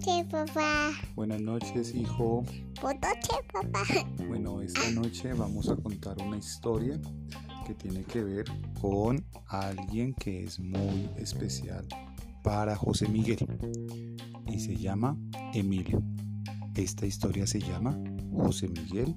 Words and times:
noches, 0.00 0.26
papá. 0.30 0.90
Buenas 1.14 1.40
noches, 1.40 1.94
hijo. 1.94 2.44
Buenas 2.80 3.02
noches, 3.02 3.38
papá. 3.52 3.84
Bueno, 4.28 4.62
esta 4.62 4.90
noche 4.92 5.32
vamos 5.34 5.68
a 5.68 5.76
contar 5.76 6.16
una 6.22 6.36
historia 6.36 7.00
que 7.66 7.74
tiene 7.74 8.04
que 8.04 8.22
ver 8.22 8.44
con 8.80 9.24
alguien 9.48 10.14
que 10.14 10.44
es 10.44 10.58
muy 10.58 11.10
especial 11.16 11.86
para 12.42 12.76
José 12.76 13.08
Miguel 13.08 13.46
y 14.46 14.58
se 14.60 14.76
llama 14.76 15.16
Emilio. 15.52 16.02
Esta 16.74 17.04
historia 17.04 17.46
se 17.46 17.60
llama 17.60 17.98
José 18.32 18.68
Miguel 18.68 19.14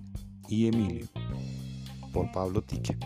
y 0.49 0.67
Emilio 0.67 1.07
por 2.11 2.31
Pablo 2.31 2.61
Tique. 2.61 2.97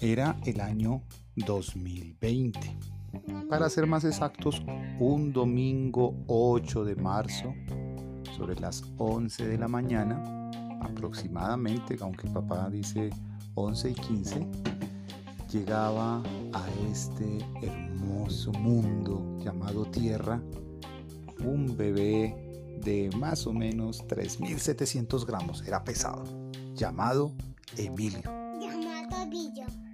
Era 0.00 0.34
el 0.46 0.62
año 0.62 1.02
2020. 1.36 2.58
Para 3.50 3.68
ser 3.68 3.86
más 3.86 4.04
exactos, 4.04 4.62
un 4.98 5.30
domingo 5.32 6.14
8 6.26 6.84
de 6.84 6.96
marzo, 6.96 7.52
sobre 8.34 8.58
las 8.58 8.82
11 8.96 9.46
de 9.46 9.58
la 9.58 9.68
mañana, 9.68 10.50
aproximadamente, 10.80 11.98
aunque 12.00 12.28
papá 12.28 12.70
dice 12.70 13.10
11 13.54 13.90
y 13.90 13.94
15, 13.94 14.46
llegaba 15.52 16.22
a 16.54 16.66
este 16.90 17.38
hermoso 17.60 18.52
mundo 18.52 19.38
llamado 19.44 19.84
Tierra 19.84 20.40
un 21.44 21.76
bebé 21.76 22.34
de 22.82 23.10
más 23.18 23.46
o 23.46 23.52
menos 23.52 24.02
3.700 24.06 25.26
gramos, 25.26 25.62
era 25.66 25.84
pesado, 25.84 26.24
llamado 26.74 27.32
Emilio. 27.76 28.22
Llamado 28.58 29.28
Billo. 29.28 29.89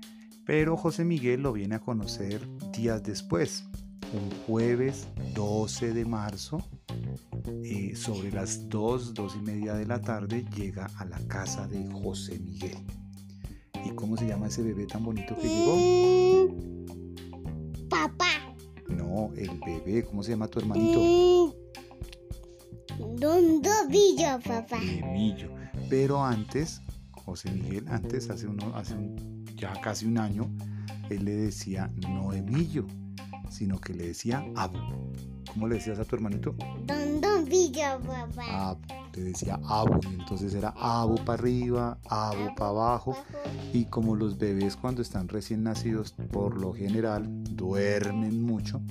Pero 0.47 0.77
José 0.77 1.05
Miguel 1.05 1.43
lo 1.43 1.53
viene 1.53 1.75
a 1.75 1.81
conocer 1.81 2.41
días 2.73 3.03
después, 3.03 3.65
un 4.13 4.31
jueves 4.47 5.09
12 5.35 5.93
de 5.93 6.05
marzo, 6.05 6.63
eh, 7.65 7.95
sobre 7.97 8.31
las 8.31 8.69
2, 8.69 9.13
2 9.15 9.37
y 9.37 9.41
media 9.43 9.75
de 9.75 9.87
la 9.87 10.01
tarde, 10.01 10.45
llega 10.57 10.87
a 10.99 11.05
la 11.05 11.19
casa 11.27 11.67
de 11.67 11.85
José 11.91 12.39
Miguel. 12.39 12.77
¿Y 13.85 13.91
cómo 13.91 14.17
se 14.17 14.27
llama 14.29 14.47
ese 14.47 14.63
bebé 14.63 14.87
tan 14.87 15.05
bonito 15.05 15.35
que 15.37 15.49
llegó? 15.49 15.77
Mm, 16.49 17.89
Papá. 17.89 18.27
No, 18.89 19.31
el 19.37 19.51
bebé, 19.67 20.05
¿cómo 20.05 20.23
se 20.23 20.31
llama 20.31 20.47
tu 20.49 20.61
hermanito? 20.61 21.01
Mm, 21.01 21.51
Dondo 23.17 23.71
Billo, 23.89 24.39
papá. 24.47 24.79
Emilio. 24.83 25.51
Pero 25.91 26.25
antes, 26.25 26.81
José 27.13 27.51
Miguel, 27.51 27.85
antes, 27.89 28.31
hace, 28.31 28.47
uno, 28.47 28.75
hace 28.77 28.95
un- 28.95 29.36
ya 29.57 29.73
casi 29.81 30.07
un 30.07 30.19
año, 30.19 30.51
él 31.11 31.25
le 31.25 31.35
decía 31.35 31.91
no 32.09 32.33
Emilio, 32.33 32.87
sino 33.51 33.79
que 33.81 33.95
le 33.95 34.09
decía 34.09 34.45
Abu. 34.55 34.79
¿Cómo 35.53 35.69
le 35.69 35.77
decías 35.77 35.99
a 35.99 36.05
tu 36.05 36.17
hermanito? 36.17 36.55
Dondo 36.85 37.43
Billo, 37.45 38.01
papá. 38.07 38.71
Abu. 38.71 38.81
Le 39.15 39.23
decía 39.23 39.59
Abu. 39.67 39.99
Y 40.11 40.15
entonces 40.21 40.53
era 40.55 40.75
Abu 40.77 41.15
para 41.25 41.41
arriba, 41.41 41.99
Abu 42.11 42.55
para 42.55 42.71
abajo. 42.71 43.17
Y 43.73 43.87
como 43.87 44.15
los 44.15 44.37
bebés 44.37 44.77
cuando 44.77 45.01
están 45.01 45.29
recién 45.29 45.63
nacidos, 45.63 46.15
por 46.31 46.61
lo 46.61 46.75
general, 46.75 47.27
duermen 47.45 48.43
mucho. 48.43 48.83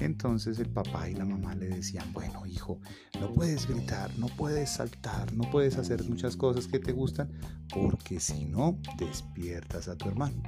Entonces 0.00 0.58
el 0.58 0.70
papá 0.70 1.08
y 1.08 1.14
la 1.14 1.24
mamá 1.24 1.54
le 1.54 1.68
decían, 1.68 2.12
bueno 2.12 2.46
hijo, 2.46 2.80
no 3.20 3.32
puedes 3.32 3.68
gritar, 3.68 4.10
no 4.18 4.26
puedes 4.28 4.70
saltar, 4.70 5.32
no 5.34 5.48
puedes 5.50 5.76
hacer 5.76 6.02
muchas 6.04 6.36
cosas 6.36 6.66
que 6.66 6.78
te 6.78 6.92
gustan, 6.92 7.30
porque 7.72 8.18
si 8.18 8.46
no, 8.46 8.78
despiertas 8.98 9.88
a 9.88 9.96
tu 9.96 10.08
hermano. 10.08 10.42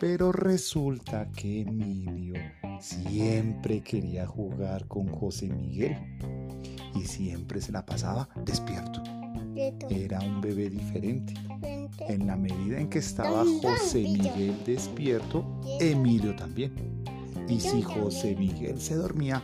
Pero 0.00 0.32
resulta 0.32 1.30
que 1.32 1.62
Emilio 1.62 2.34
siempre 2.80 3.82
quería 3.82 4.26
jugar 4.26 4.86
con 4.86 5.08
José 5.08 5.48
Miguel 5.48 5.96
y 6.94 7.04
siempre 7.04 7.60
se 7.60 7.72
la 7.72 7.84
pasaba 7.84 8.28
despierto. 8.44 9.02
Era 9.90 10.20
un 10.20 10.40
bebé 10.40 10.70
diferente. 10.70 11.34
En 12.08 12.26
la 12.26 12.36
medida 12.36 12.78
en 12.78 12.88
que 12.88 13.00
estaba 13.00 13.44
José 13.60 14.02
Miguel 14.02 14.54
despierto, 14.64 15.60
Emilio 15.80 16.36
también. 16.36 16.72
Y 17.48 17.60
si 17.60 17.82
José 17.82 18.36
Miguel 18.36 18.80
se 18.80 18.94
dormía, 18.94 19.42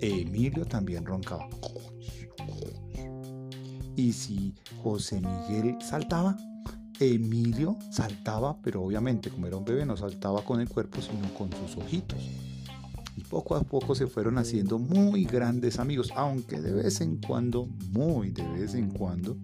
Emilio 0.00 0.64
también 0.64 1.04
roncaba. 1.04 1.48
Y 3.96 4.12
si 4.12 4.54
José 4.82 5.20
Miguel 5.20 5.76
saltaba, 5.80 6.36
Emilio 6.98 7.76
saltaba, 7.90 8.60
pero 8.60 8.82
obviamente 8.82 9.30
como 9.30 9.46
era 9.46 9.56
un 9.56 9.64
bebé 9.64 9.86
no 9.86 9.96
saltaba 9.96 10.44
con 10.44 10.60
el 10.60 10.68
cuerpo, 10.68 11.00
sino 11.00 11.32
con 11.34 11.50
sus 11.52 11.76
ojitos. 11.76 12.18
Y 13.16 13.22
poco 13.22 13.54
a 13.54 13.62
poco 13.62 13.94
se 13.94 14.08
fueron 14.08 14.38
haciendo 14.38 14.78
muy 14.78 15.24
grandes 15.24 15.78
amigos, 15.78 16.10
aunque 16.16 16.60
de 16.60 16.72
vez 16.72 17.00
en 17.00 17.18
cuando, 17.18 17.66
muy 17.92 18.30
de 18.30 18.46
vez 18.48 18.74
en 18.74 18.90
cuando, 18.90 19.36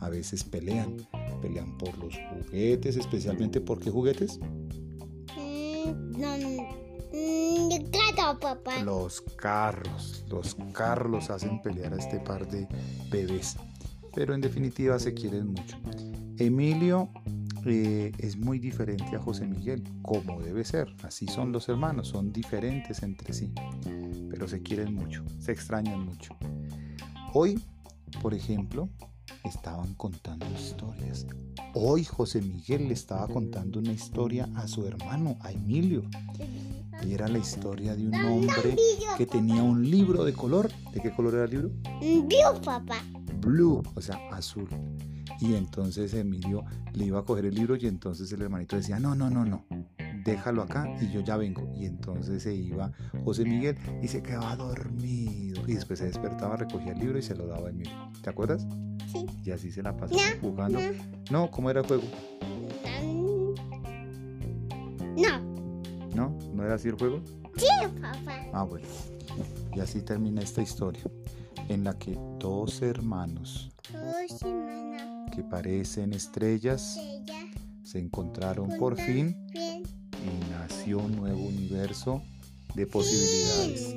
a 0.00 0.08
veces 0.08 0.44
pelean. 0.44 0.96
Pelean 1.42 1.76
por 1.76 1.96
los 1.98 2.14
juguetes, 2.30 2.96
especialmente 2.96 3.60
por 3.60 3.80
qué 3.80 3.90
juguetes? 3.90 4.38
Mm, 5.94 6.60
mm. 7.12 7.88
Los 8.84 9.22
carros. 9.36 10.24
Los 10.28 10.56
carros 10.72 11.30
hacen 11.30 11.62
pelear 11.62 11.94
a 11.94 11.96
este 11.96 12.20
par 12.20 12.46
de 12.46 12.68
bebés. 13.10 13.56
Pero 14.14 14.34
en 14.34 14.40
definitiva 14.40 14.98
se 14.98 15.14
quieren 15.14 15.48
mucho. 15.48 15.78
Emilio 16.38 17.08
eh, 17.64 18.12
es 18.18 18.36
muy 18.36 18.58
diferente 18.58 19.16
a 19.16 19.18
José 19.18 19.46
Miguel, 19.46 19.82
como 20.02 20.40
debe 20.40 20.64
ser. 20.64 20.94
Así 21.02 21.26
son 21.26 21.52
los 21.52 21.68
hermanos, 21.68 22.08
son 22.08 22.32
diferentes 22.32 23.02
entre 23.02 23.32
sí. 23.32 23.52
Pero 24.30 24.46
se 24.46 24.62
quieren 24.62 24.94
mucho, 24.94 25.24
se 25.38 25.52
extrañan 25.52 26.04
mucho. 26.04 26.36
Hoy, 27.32 27.62
por 28.22 28.34
ejemplo, 28.34 28.88
estaban 29.44 29.94
contando 29.94 30.46
historias. 30.58 31.26
Hoy 31.74 32.04
José 32.04 32.40
Miguel 32.40 32.88
le 32.88 32.94
estaba 32.94 33.26
contando 33.28 33.78
una 33.78 33.92
historia 33.92 34.48
a 34.54 34.66
su 34.66 34.86
hermano, 34.86 35.36
a 35.40 35.52
Emilio. 35.52 36.02
Y 37.06 37.12
era 37.12 37.28
la 37.28 37.38
historia 37.38 37.94
de 37.94 38.08
un 38.08 38.14
hombre 38.14 38.76
que 39.16 39.26
tenía 39.26 39.62
un 39.62 39.88
libro 39.88 40.24
de 40.24 40.32
color. 40.32 40.70
¿De 40.92 41.00
qué 41.00 41.12
color 41.12 41.34
era 41.34 41.44
el 41.44 41.50
libro? 41.50 41.70
Vio, 42.00 42.60
papá. 42.62 43.02
Blue, 43.40 43.82
o 43.94 44.00
sea, 44.00 44.18
azul. 44.32 44.68
Y 45.40 45.54
entonces 45.54 46.14
Emilio 46.14 46.64
le 46.94 47.06
iba 47.06 47.20
a 47.20 47.24
coger 47.24 47.46
el 47.46 47.54
libro 47.54 47.76
y 47.76 47.86
entonces 47.86 48.32
el 48.32 48.42
hermanito 48.42 48.76
decía, 48.76 48.98
no, 48.98 49.14
no, 49.14 49.30
no, 49.30 49.44
no, 49.44 49.64
déjalo 50.24 50.62
acá 50.62 50.86
y 51.00 51.10
yo 51.10 51.20
ya 51.20 51.36
vengo. 51.36 51.72
Y 51.76 51.86
entonces 51.86 52.42
se 52.42 52.54
iba 52.54 52.92
José 53.24 53.44
Miguel 53.44 53.76
y 54.02 54.08
se 54.08 54.22
quedaba 54.22 54.56
dormido. 54.56 55.62
Y 55.66 55.74
después 55.74 55.98
se 55.98 56.06
despertaba, 56.06 56.56
recogía 56.56 56.92
el 56.92 56.98
libro 56.98 57.18
y 57.18 57.22
se 57.22 57.34
lo 57.34 57.46
daba 57.46 57.68
a 57.68 57.70
Emilio. 57.70 58.10
¿Te 58.22 58.30
acuerdas? 58.30 58.66
Sí. 59.12 59.26
Y 59.44 59.50
así 59.50 59.70
se 59.72 59.82
la 59.82 59.92
No, 59.92 59.98
jugando. 60.40 60.78
no. 60.80 60.90
No, 61.30 61.50
¿cómo 61.50 61.70
era 61.70 61.80
el 61.80 61.86
juego? 61.86 62.02
No. 65.16 65.40
¿No? 66.14 66.38
¿No 66.54 66.64
era 66.64 66.74
así 66.74 66.88
el 66.88 66.94
juego? 66.94 67.20
Sí, 67.56 67.66
papá. 68.00 68.46
Ah, 68.52 68.62
bueno. 68.64 68.86
Y 69.74 69.80
así 69.80 70.02
termina 70.02 70.42
esta 70.42 70.62
historia, 70.62 71.02
en 71.68 71.84
la 71.84 71.96
que 71.98 72.18
dos 72.38 72.82
hermanos 72.82 73.70
Dos 73.92 74.38
semanas. 74.38 75.30
que 75.34 75.42
parecen 75.42 76.12
estrellas 76.12 76.96
Ella. 76.98 77.46
se 77.84 77.98
encontraron 78.00 78.70
por 78.78 78.96
fin 78.96 79.36
Bien. 79.52 79.82
y 79.84 80.50
nació 80.50 80.98
un 80.98 81.16
nuevo 81.16 81.40
universo 81.42 82.22
de 82.74 82.86
posibilidades. 82.86 83.94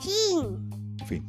Sí. 0.00 0.36
Fin, 1.06 1.24